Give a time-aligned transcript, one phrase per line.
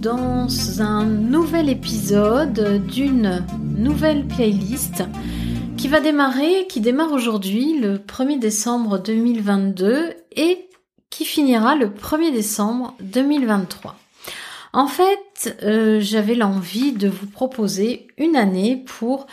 [0.00, 3.44] dans un nouvel épisode d'une
[3.76, 5.02] nouvelle playlist
[5.76, 10.68] qui va démarrer, qui démarre aujourd'hui le 1er décembre 2022 et
[11.10, 13.94] qui finira le 1er décembre 2023.
[14.72, 19.26] En fait, euh, j'avais l'envie de vous proposer une année pour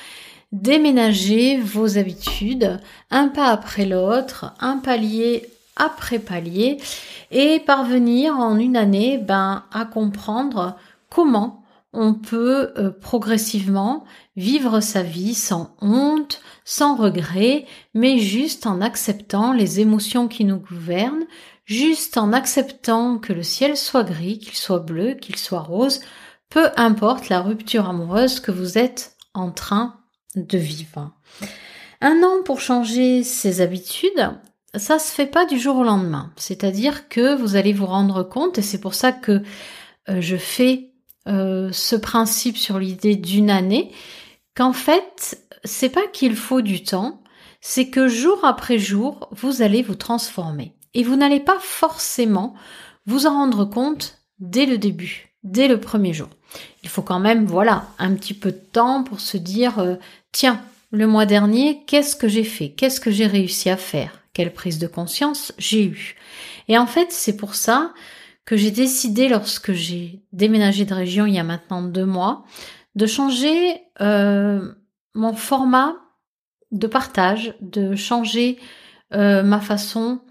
[0.52, 2.78] déménager vos habitudes
[3.10, 6.78] un pas après l'autre, un palier après palier
[7.32, 10.78] et parvenir en une année ben, à comprendre
[11.10, 14.04] comment on peut euh, progressivement
[14.36, 20.58] vivre sa vie sans honte, sans regret, mais juste en acceptant les émotions qui nous
[20.58, 21.26] gouvernent,
[21.66, 26.02] juste en acceptant que le ciel soit gris, qu'il soit bleu, qu'il soit rose,
[26.50, 29.96] peu importe la rupture amoureuse que vous êtes en train
[30.36, 31.12] de vivre.
[32.02, 34.30] Un an pour changer ses habitudes,
[34.78, 36.32] ça se fait pas du jour au lendemain.
[36.36, 39.44] C'est-à-dire que vous allez vous rendre compte, et c'est pour ça que
[40.10, 40.92] euh, je fais
[41.28, 43.92] euh, ce principe sur l'idée d'une année,
[44.56, 47.22] qu'en fait, c'est pas qu'il faut du temps,
[47.62, 50.74] c'est que jour après jour, vous allez vous transformer.
[50.94, 52.56] Et vous n'allez pas forcément
[53.06, 56.30] vous en rendre compte dès le début, dès le premier jour.
[56.84, 59.96] Il faut quand même, voilà, un petit peu de temps pour se dire, euh,
[60.32, 62.70] tiens, le mois dernier, qu'est-ce que j'ai fait?
[62.70, 64.22] Qu'est-ce que j'ai réussi à faire?
[64.38, 66.16] Quelle prise de conscience j'ai eue.
[66.68, 67.92] Et en fait, c'est pour ça
[68.46, 72.46] que j'ai décidé, lorsque j'ai déménagé de région il y a maintenant deux mois,
[72.94, 74.74] de changer euh,
[75.16, 75.96] mon format
[76.72, 78.60] de partage, de changer
[79.12, 80.22] euh, ma façon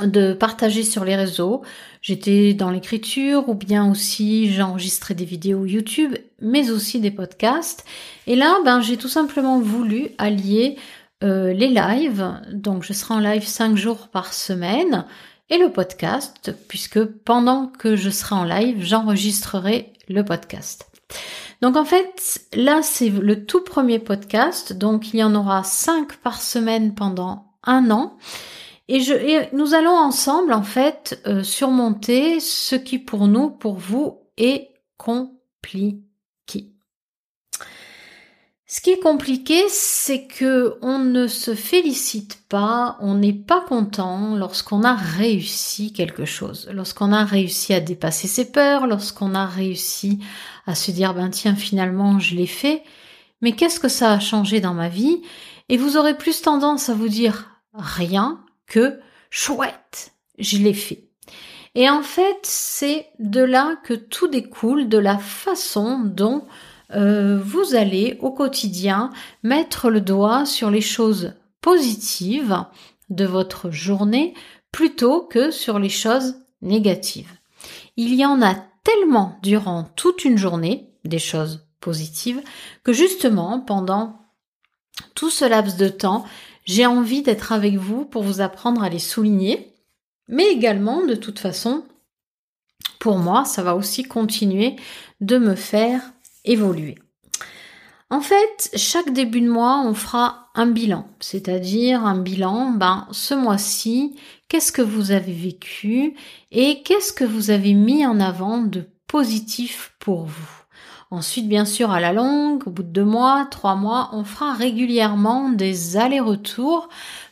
[0.00, 1.62] de partager sur les réseaux.
[2.02, 7.84] J'étais dans l'écriture ou bien aussi j'enregistrais des vidéos YouTube, mais aussi des podcasts.
[8.28, 10.76] Et là, ben, j'ai tout simplement voulu allier
[11.24, 15.04] euh, les lives, donc je serai en live 5 jours par semaine,
[15.50, 20.90] et le podcast, puisque pendant que je serai en live, j'enregistrerai le podcast.
[21.62, 26.16] Donc en fait, là c'est le tout premier podcast, donc il y en aura 5
[26.18, 28.16] par semaine pendant un an.
[28.88, 34.20] Et, je, nous allons ensemble en fait euh, surmonter ce qui pour nous, pour vous,
[34.36, 36.07] est compliqué.
[38.70, 44.36] Ce qui est compliqué, c'est que on ne se félicite pas, on n'est pas content
[44.36, 50.18] lorsqu'on a réussi quelque chose, lorsqu'on a réussi à dépasser ses peurs, lorsqu'on a réussi
[50.66, 52.82] à se dire ben tiens finalement je l'ai fait,
[53.40, 55.22] mais qu'est-ce que ça a changé dans ma vie?
[55.70, 61.08] Et vous aurez plus tendance à vous dire rien que chouette, je l'ai fait.
[61.74, 66.46] Et en fait, c'est de là que tout découle, de la façon dont
[66.94, 69.10] euh, vous allez au quotidien
[69.42, 72.64] mettre le doigt sur les choses positives
[73.10, 74.34] de votre journée
[74.72, 77.32] plutôt que sur les choses négatives.
[77.96, 78.54] Il y en a
[78.84, 82.42] tellement durant toute une journée des choses positives
[82.84, 84.20] que justement pendant
[85.14, 86.24] tout ce laps de temps,
[86.64, 89.74] j'ai envie d'être avec vous pour vous apprendre à les souligner,
[90.28, 91.84] mais également de toute façon,
[92.98, 94.76] pour moi, ça va aussi continuer
[95.20, 96.02] de me faire
[96.44, 96.96] évoluer.
[98.10, 103.34] En fait, chaque début de mois, on fera un bilan, c'est-à-dire un bilan, ben, ce
[103.34, 104.16] mois-ci,
[104.48, 106.14] qu'est-ce que vous avez vécu
[106.50, 110.58] et qu'est-ce que vous avez mis en avant de positif pour vous.
[111.10, 114.52] Ensuite, bien sûr, à la longue, au bout de deux mois, trois mois, on fera
[114.52, 116.88] régulièrement des allers-retours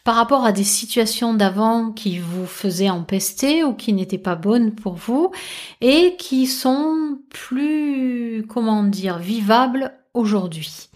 [0.06, 4.72] par rapport à des situations d'avant qui vous faisaient empester ou qui n'étaient pas bonnes
[4.72, 5.32] pour vous
[5.80, 10.90] et qui sont plus, comment dire, vivables aujourd'hui.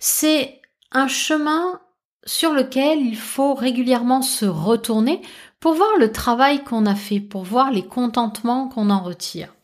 [0.00, 0.60] C'est
[0.90, 1.80] un chemin
[2.26, 5.22] sur lequel il faut régulièrement se retourner
[5.60, 9.54] pour voir le travail qu'on a fait, pour voir les contentements qu'on en retire.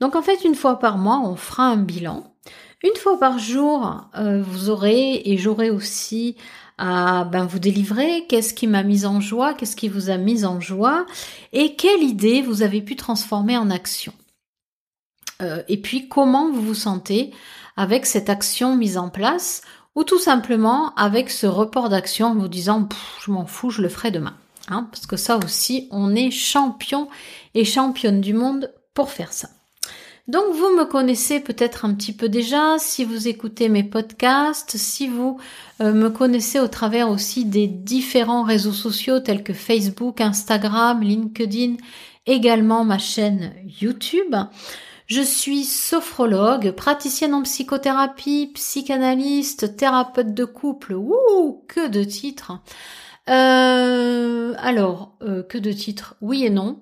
[0.00, 2.34] Donc en fait, une fois par mois, on fera un bilan.
[2.82, 6.36] Une fois par jour, euh, vous aurez et j'aurai aussi
[6.78, 10.44] à ben, vous délivrer, qu'est-ce qui m'a mis en joie, qu'est-ce qui vous a mis
[10.44, 11.06] en joie,
[11.52, 14.12] et quelle idée vous avez pu transformer en action.
[15.42, 17.32] Euh, et puis comment vous vous sentez
[17.76, 19.62] avec cette action mise en place,
[19.94, 22.88] ou tout simplement avec ce report d'action en vous disant
[23.20, 24.36] je m'en fous, je le ferai demain.
[24.68, 27.08] Hein, parce que ça aussi, on est champion
[27.54, 29.48] et championne du monde pour faire ça.
[30.26, 35.06] Donc vous me connaissez peut-être un petit peu déjà si vous écoutez mes podcasts, si
[35.06, 35.38] vous
[35.82, 41.76] euh, me connaissez au travers aussi des différents réseaux sociaux tels que Facebook, Instagram, LinkedIn,
[42.24, 44.34] également ma chaîne YouTube.
[45.06, 50.94] Je suis sophrologue, praticienne en psychothérapie, psychanalyste, thérapeute de couple.
[50.94, 52.52] Ouh, que de titres.
[53.28, 56.80] Euh, alors, euh, que de titres Oui et non.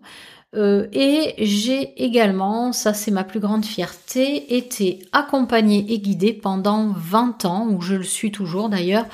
[0.55, 6.93] Euh, et j'ai également, ça c'est ma plus grande fierté, été accompagnée et guidée pendant
[6.95, 9.07] 20 ans, où je le suis toujours d'ailleurs,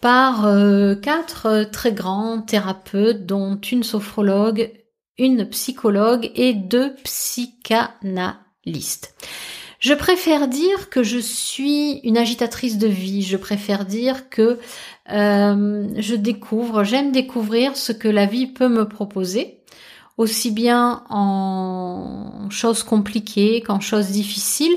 [0.00, 4.70] par euh, quatre très grands thérapeutes, dont une sophrologue,
[5.16, 9.14] une psychologue et deux psychanalystes.
[9.82, 13.22] Je préfère dire que je suis une agitatrice de vie.
[13.22, 14.60] Je préfère dire que
[15.10, 19.58] euh, je découvre, j'aime découvrir ce que la vie peut me proposer,
[20.18, 24.76] aussi bien en choses compliquées qu'en choses difficiles.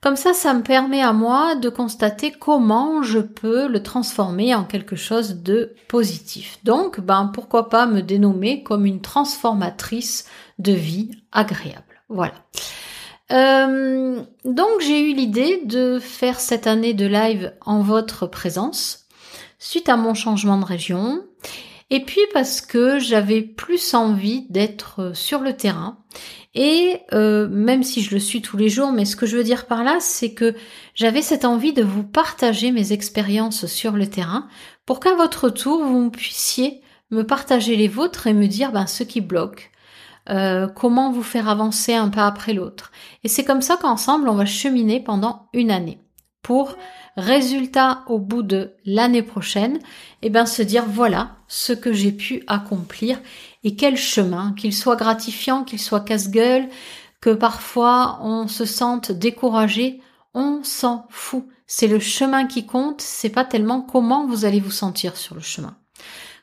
[0.00, 4.64] Comme ça, ça me permet à moi de constater comment je peux le transformer en
[4.64, 6.58] quelque chose de positif.
[6.64, 10.26] Donc, ben, pourquoi pas me dénommer comme une transformatrice
[10.58, 12.02] de vie agréable.
[12.08, 12.34] Voilà.
[13.30, 19.06] Euh, donc j'ai eu l'idée de faire cette année de live en votre présence
[19.58, 21.22] suite à mon changement de région
[21.92, 25.98] et puis parce que j'avais plus envie d'être sur le terrain
[26.54, 29.44] et euh, même si je le suis tous les jours, mais ce que je veux
[29.44, 30.54] dire par là, c'est que
[30.94, 34.48] j'avais cette envie de vous partager mes expériences sur le terrain
[34.86, 36.80] pour qu'à votre tour vous puissiez
[37.10, 39.70] me partager les vôtres et me dire ben, ce qui bloque,
[40.30, 42.90] euh, comment vous faire avancer un pas après l'autre.
[43.22, 46.00] Et c'est comme ça qu'ensemble, on va cheminer pendant une année.
[46.42, 46.76] Pour
[47.16, 49.78] résultat au bout de l'année prochaine,
[50.22, 53.20] eh ben se dire voilà ce que j'ai pu accomplir
[53.64, 56.68] et quel chemin, qu'il soit gratifiant, qu'il soit casse-gueule,
[57.20, 60.00] que parfois on se sente découragé,
[60.34, 61.46] on s'en fout.
[61.66, 65.40] C'est le chemin qui compte, c'est pas tellement comment vous allez vous sentir sur le
[65.40, 65.76] chemin.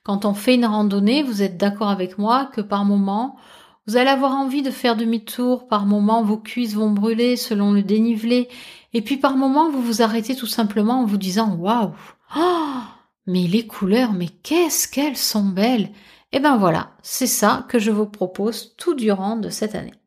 [0.04, 3.36] Quand on fait une randonnée, vous êtes d'accord avec moi que par moment,
[3.89, 7.81] vous allez avoir envie de faire demi-tour, par moments vos cuisses vont brûler selon le
[7.81, 8.47] dénivelé,
[8.94, 11.91] et puis par moments vous vous arrêtez tout simplement en vous disant waouh,
[12.38, 12.81] oh,
[13.25, 15.89] mais les couleurs, mais qu'est-ce qu'elles sont belles!
[16.31, 19.99] Eh ben voilà, c'est ça que je vous propose tout durant de cette année.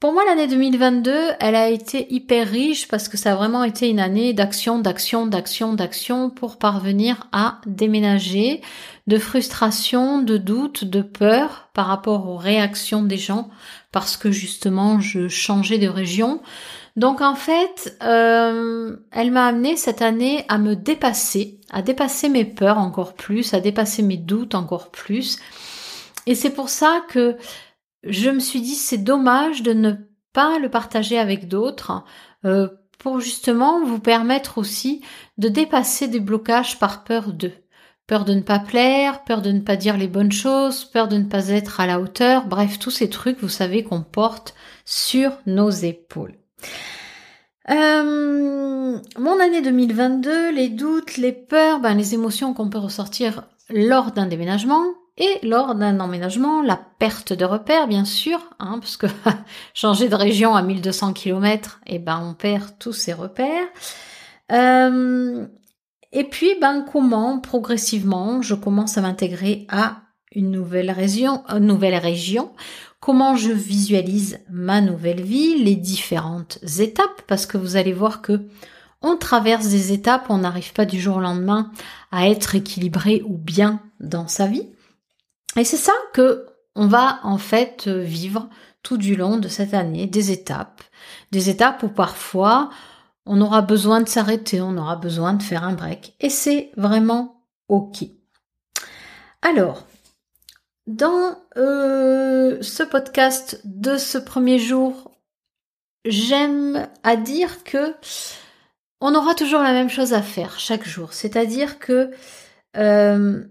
[0.00, 3.88] Pour moi, l'année 2022, elle a été hyper riche parce que ça a vraiment été
[3.88, 8.62] une année d'action, d'action, d'action, d'action pour parvenir à déménager,
[9.08, 13.50] de frustration, de doute, de peur par rapport aux réactions des gens
[13.90, 16.42] parce que justement je changeais de région.
[16.94, 22.44] Donc en fait, euh, elle m'a amené cette année à me dépasser, à dépasser mes
[22.44, 25.40] peurs encore plus, à dépasser mes doutes encore plus.
[26.26, 27.36] Et c'est pour ça que
[28.04, 29.92] je me suis dit c'est dommage de ne
[30.32, 32.04] pas le partager avec d'autres
[32.44, 32.68] euh,
[32.98, 35.02] pour justement vous permettre aussi
[35.38, 37.54] de dépasser des blocages par peur d'eux.
[38.06, 41.18] Peur de ne pas plaire, peur de ne pas dire les bonnes choses, peur de
[41.18, 44.54] ne pas être à la hauteur, bref, tous ces trucs, vous savez, qu'on porte
[44.86, 46.34] sur nos épaules.
[47.70, 54.12] Euh, mon année 2022, les doutes, les peurs, ben, les émotions qu'on peut ressortir lors
[54.12, 54.84] d'un déménagement,
[55.18, 59.06] et lors d'un emménagement, la perte de repères, bien sûr, hein, parce que
[59.74, 63.66] changer de région à 1200 km, eh ben, on perd tous ses repères.
[64.52, 65.44] Euh,
[66.12, 71.96] et puis, ben, comment progressivement je commence à m'intégrer à une nouvelle région, une nouvelle
[71.96, 72.52] région,
[73.00, 78.46] comment je visualise ma nouvelle vie, les différentes étapes, parce que vous allez voir que
[79.02, 81.70] on traverse des étapes, on n'arrive pas du jour au lendemain
[82.12, 84.68] à être équilibré ou bien dans sa vie.
[85.58, 86.46] Et c'est ça que
[86.76, 88.48] on va en fait vivre
[88.82, 90.82] tout du long de cette année, des étapes,
[91.32, 92.70] des étapes où parfois
[93.26, 97.42] on aura besoin de s'arrêter, on aura besoin de faire un break, et c'est vraiment
[97.68, 98.04] ok.
[99.42, 99.86] Alors,
[100.86, 105.10] dans euh, ce podcast de ce premier jour,
[106.04, 107.94] j'aime à dire que
[109.00, 112.10] on aura toujours la même chose à faire chaque jour, c'est-à-dire que
[112.76, 113.44] euh,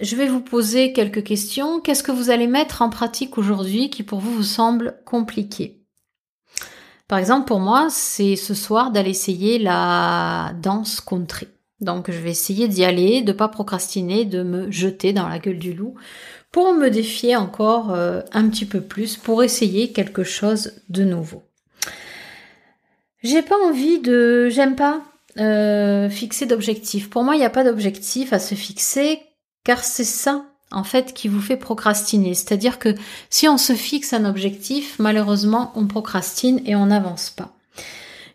[0.00, 1.80] je vais vous poser quelques questions.
[1.80, 5.82] Qu'est-ce que vous allez mettre en pratique aujourd'hui qui pour vous vous semble compliqué?
[7.08, 11.48] Par exemple, pour moi, c'est ce soir d'aller essayer la danse country.
[11.80, 15.58] Donc je vais essayer d'y aller, de pas procrastiner, de me jeter dans la gueule
[15.58, 15.94] du loup
[16.50, 21.42] pour me défier encore euh, un petit peu plus, pour essayer quelque chose de nouveau.
[23.22, 25.02] J'ai pas envie de, j'aime pas
[25.38, 27.10] euh, fixer d'objectifs.
[27.10, 29.20] Pour moi, il n'y a pas d'objectif à se fixer
[29.66, 32.34] car c'est ça en fait qui vous fait procrastiner.
[32.34, 32.94] C'est-à-dire que
[33.30, 37.56] si on se fixe un objectif, malheureusement, on procrastine et on n'avance pas.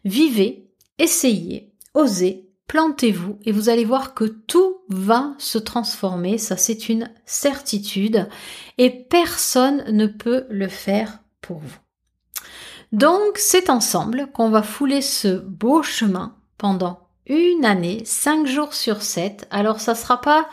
[0.04, 0.68] Vivez,
[1.00, 7.10] essayez, osez, plantez-vous et vous allez voir que tout va se transformer, ça c'est une
[7.26, 8.28] certitude
[8.78, 11.80] et personne ne peut le faire pour vous.
[12.92, 19.02] Donc c'est ensemble qu'on va fouler ce beau chemin pendant une année, cinq jours sur
[19.02, 19.48] sept.
[19.52, 20.50] Alors ça sera pas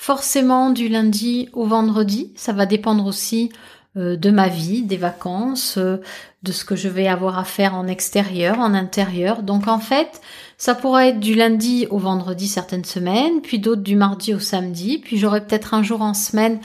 [0.00, 2.32] forcément du lundi au vendredi.
[2.34, 3.50] Ça va dépendre aussi
[3.98, 5.98] euh, de ma vie, des vacances, euh,
[6.42, 9.42] de ce que je vais avoir à faire en extérieur, en intérieur.
[9.42, 10.22] Donc en fait,
[10.56, 14.96] ça pourra être du lundi au vendredi certaines semaines, puis d'autres du mardi au samedi,
[14.96, 16.60] puis j'aurai peut-être un jour en semaine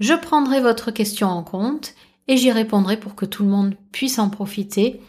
[0.00, 1.94] Je prendrai votre question en compte
[2.28, 5.00] et j'y répondrai pour que tout le monde puisse en profiter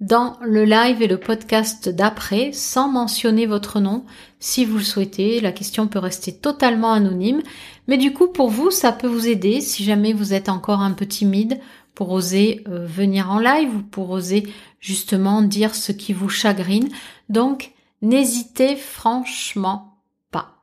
[0.00, 4.04] dans le live et le podcast d'après sans mentionner votre nom
[4.40, 5.40] si vous le souhaitez.
[5.40, 7.42] La question peut rester totalement anonyme,
[7.88, 10.92] mais du coup, pour vous, ça peut vous aider si jamais vous êtes encore un
[10.92, 11.60] peu timide
[11.94, 14.46] pour oser euh, venir en live ou pour oser
[14.80, 16.88] justement dire ce qui vous chagrine.
[17.28, 19.98] Donc, n'hésitez franchement
[20.30, 20.62] pas.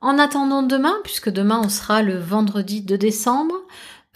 [0.00, 3.54] En attendant demain, puisque demain on sera le vendredi 2 décembre,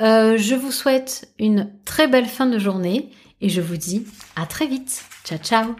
[0.00, 4.06] euh, je vous souhaite une très belle fin de journée et je vous dis
[4.36, 5.04] à très vite.
[5.24, 5.74] Ciao ciao